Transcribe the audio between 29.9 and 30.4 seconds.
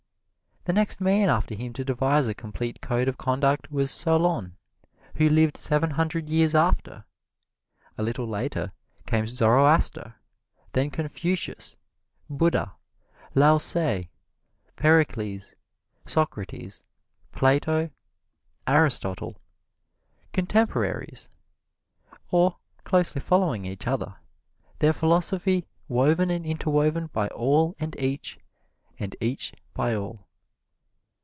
all.